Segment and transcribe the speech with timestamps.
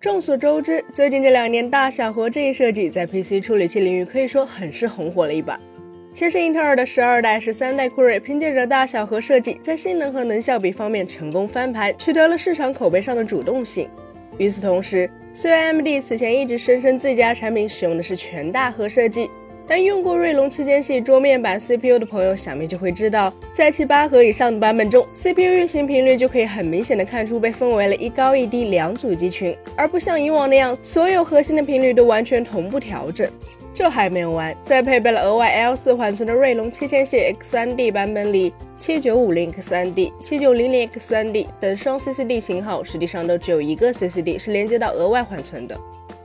[0.00, 5.58] 众所周知，最近这两年大小核这一设计在 PC 处理器领域可以说很是红火了一把。
[6.14, 13.90] 先是英特尔的十二代、十三代酷睿，凭借着大小核设计，在性能和能效比方面成功翻盘，取得了市场口碑上的主动性。
[14.38, 19.28] 与此同时，虽然 AMD 此前一直声称自家产品使用的是全大核设计。
[19.68, 33.30] 但用过锐龙旗舰系桌面版 CPU 的朋友，想必就会知道，在其八核以上的版本中，CPU 运行频率就可以很明显的看出被分为了一高一低两组集群，而不像以往那样，所有核心的频率都完全同步调整。
[33.74, 45.78] 这还没有完，在配备了额外 L4 缓存的锐龙七千系 X3D 版本里，7950 X3D、7900 X3D 等双 CCD 型号，实际上都只有一个 CCD 是连接到额外缓存的。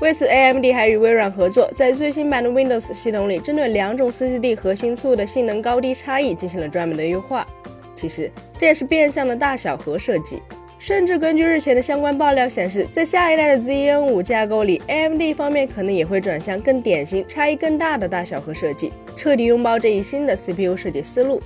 [0.00, 7.44] 为此，AMD 还与微软合作，在最新版的 Windows 系统里，针对两种 CCD 核心簇的性能高低差异进行了专门的优化。
[7.96, 10.40] 其实，这也是变相的大小核设计。
[10.78, 21.42] 甚至根据日前的相关爆料显示，在下一代的 Zen 五架构里，AMD 方面可能也会转向更典型、差异更大的大小核设计，彻底拥抱这一新的 CPU 设计思路。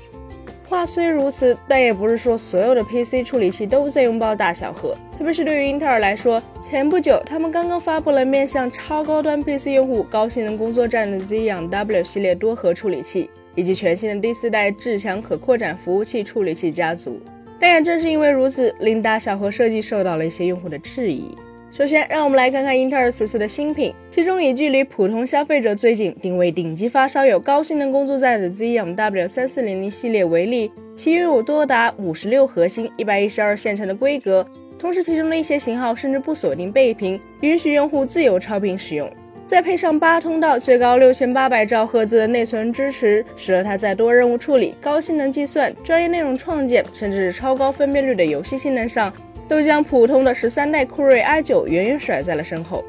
[0.73, 4.97] 话虽如此，但也不是说所有的 PC 处理器都在拥抱大小核。
[5.19, 17.21] 特别是对于英特尔来说，前不久他们刚刚发布了面向超高端 PC 用户、高性能工作站的 Xeon W 系列多核处理器，以及全新的第四代至强可扩展服务器处理器家族。
[17.61, 21.37] 但也正是因为如此，令大小核设计受到了一些用户的质疑。
[21.73, 34.47] 首先，让我们来看看英特尔此次的新品，其中以距离普通消费者最近、定位顶级发烧友、高性能工作站的 ZM W 三四零零系列为例，其拥有多达五十六核心、一百一十二线程的规格，
[34.79, 39.11] 同时其中的一些型号甚至不锁定背屏，允许用户自由超频使用。
[39.47, 49.11] 再配上八通道、最高六千八百兆赫兹的内存支持，使得它在多任务处理、高性能计算、专业内容创建，甚至是超高分辨率的游戏性能上。
[49.49, 52.85] 都将普通的十三代酷睿 i9 远远甩在了身后。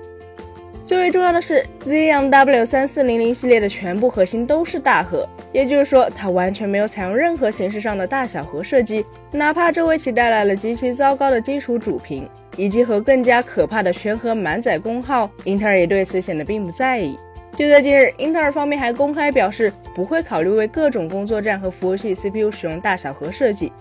[0.86, 9.06] 最为重要的是，ZMW 三四零零系列的全部核心都是大核，也就是说，它完全没有采用任何形式上的大小核设计。
[9.32, 17.18] 哪怕这为其带来了极其糟糕的基础主频，以及和更加可怕的全核满载功耗，英特尔也对此显得并不在意。
[17.56, 23.72] 就在近日，英特尔方面还公开表示，不会考虑为各种工作站和服务器 CPU 使用大小核设计。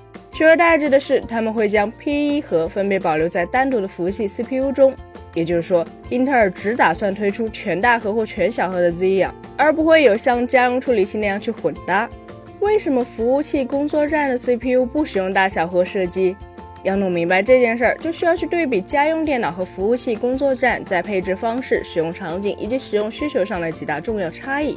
[0.42, 4.92] 取而代之的是，他们会将 P1 核分别保留在单独的服务器 CPU 中，
[5.34, 12.10] 也就是说，英特尔只打算推出全大核或全小核的 Xeon，而不会有像家用处理器那样去混搭。
[12.58, 16.34] 为什么服务器工作站的 CPU 不使用大小核设计？
[16.82, 24.76] 要弄明白这件事儿，就需要去对比家用电脑和服务器工作站在配置方式、使用场景以及使用需求上的几大重要差异。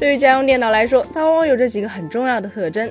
[0.00, 2.90] 对于家用电脑来说，它往往有着几个很重要的特征。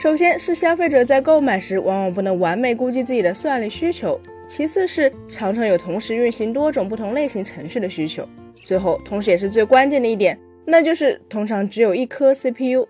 [0.00, 12.86] 首先是消费者在购买时往往不能完美估计自己的算力需求，其次是常常有同时运行多种不同类型程序的需求，最后同时也是最关键的一点，那就是通常只有一颗 CPU。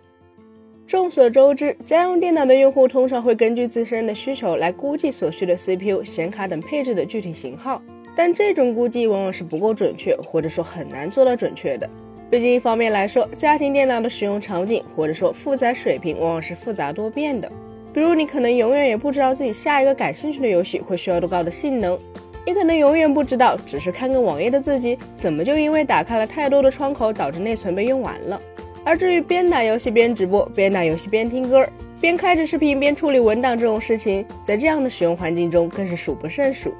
[0.86, 7.80] 众所周知，家用电脑的用户通常会根据自身的需求来估计所需的 CPU、显卡等配置的具体型号，
[8.14, 11.88] 但这种估计往往是不够准确，或者说很难做到准确的。
[12.30, 17.50] 毕竟，一方面来说，家庭电脑的使用场景或者说负载水平往往是复杂多变的。
[17.94, 21.98] 比如，你可能永远也不知道自己下一个感兴趣的游戏会需要多高的性能，
[22.44, 28.38] 你可能永远不知道，只是看个网页的自己，怎么就因为打开了太多的窗口，导致内存被用完了。
[28.84, 31.66] 而至于边打游戏边直播，边打游戏边听歌，
[31.98, 36.74] 边开着视频边处理文档这种事情，在这样的使用环境中更是数不胜数。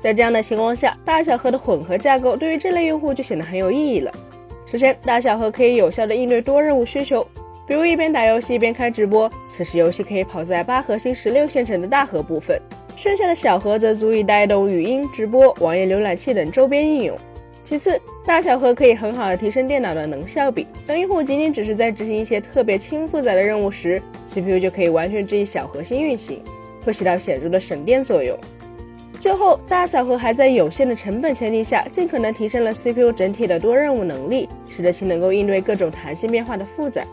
[0.00, 4.12] 在这样的情况下，大小核的混合架构对于这类用户就显得很有意义了。
[4.70, 7.26] 首先，大小核可以有效的应对多任务需求，
[7.66, 12.60] 比如一边打游戏一边开直播，此时游戏可以跑在八核心、十六线程的大核部分，
[12.94, 17.16] 剩下的小核则足以带动语音直播、网页浏览器等周边应用。
[17.64, 26.42] 其次，大小核可以很好的提升电脑的能效比，当用户仅仅只是在执行一些特别轻负载的任务时，CPU 就可以完全置于小核心运行，
[26.84, 28.38] 会起到显著的省电作用。
[29.18, 37.04] 最后，大小核还在有限的成本前提下，尽可能提升了 CPU 整体的多任务能力，使得其能够应对各种弹性变化的负载。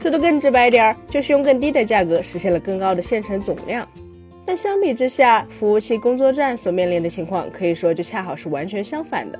[0.00, 3.88] 说的更直白点儿，就是用更低的价格实现了更高的线程总量。
[4.44, 9.38] 但相比之下，服务器工作站所面临的情况可以说就恰好是完全相反的。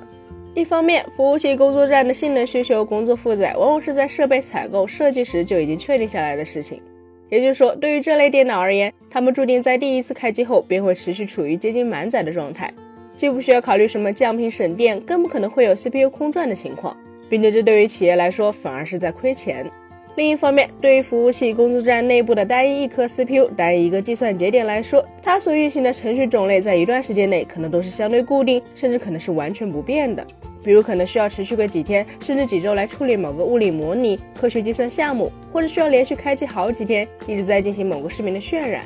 [0.55, 6.81] 一方面，服务器工作站的性能需求、工作负载，往往是在设备采购设计时就已经确定下来的事情。
[7.29, 12.73] 也就是说，对于这类电脑而言，它们注定在第一次开机后便会持续处于接近满载的状态，
[13.15, 16.95] 既不需要考虑什么降频省电，更不可能会有 CPU 空转的情况，
[17.29, 19.69] 并且这对于企业来说反而是在亏钱。
[20.15, 30.25] 另一方面，对于服务器工作站内部的单一一颗 CPU、单一一个计算节点来说，它所运行的程序种类在一段时间内可能都是相对固定，甚至可能是完全不变的。
[30.61, 38.83] 比如，可能需要持续个几天，甚至几周来处理某个物理模拟、科学计算项目，或者需要连续开机好几天，一直在进行某个视频的渲染。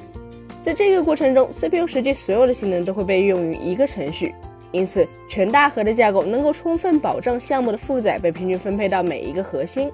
[0.62, 4.32] 在这个过程中，CPU 实际所有的性能都会被用于一个程序，
[4.72, 9.92] 因此全大核的架构能够充分保障项目的负载被平均分配到每一个核心。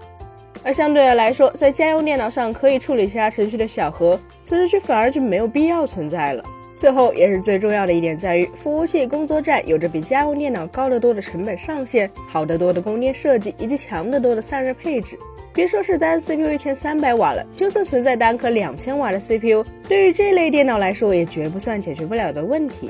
[0.63, 6.43] 而相对的来说，在家用电脑上可以处理其他程序的小核，此时却反而就没有必要存在了。
[6.75, 15.17] 最后也是最重要的一点在于，服务器工作站有着比家用电脑高得多的成本上限，好得多的供电设计，以及强得多的散热配置。
[15.53, 22.89] 别说是单 CPU 一千三百瓦了，就算存在单颗两千瓦的 CPU，对于这类电脑来说，也绝不算解决不了的问题。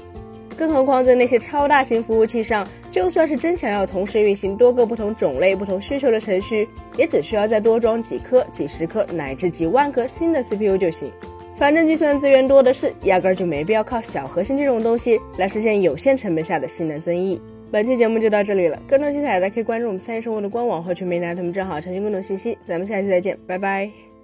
[0.59, 6.67] 更何况在那些超大型服务器上，就算是真想要同时运行多个不同种类、不同需求的程序，
[6.97, 11.09] 也只需要再多装几颗、几十颗乃至几万颗新的 CPU 就行。
[11.57, 17.41] 反正计算资源多的是，压根儿就没必要靠小核心这种东西来实现有限成本下的性能增益。
[17.71, 22.57] 本期节目就到这里了，更多精彩大家可以关注我们三一生活的官网和全民大同账号查询更多信息。
[22.65, 24.18] 咱们下期再见，拜拜。